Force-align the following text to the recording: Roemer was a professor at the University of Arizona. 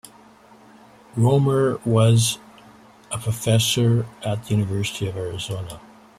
Roemer 1.15 1.77
was 1.85 2.39
a 3.11 3.19
professor 3.19 4.07
at 4.23 4.43
the 4.45 4.55
University 4.55 5.07
of 5.07 5.15
Arizona. 5.15 5.79